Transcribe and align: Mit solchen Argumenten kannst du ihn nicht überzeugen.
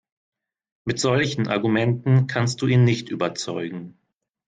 Mit 0.83 0.99
solchen 0.99 1.47
Argumenten 1.47 2.25
kannst 2.25 2.63
du 2.63 2.65
ihn 2.65 2.83
nicht 2.85 3.09
überzeugen. 3.09 3.99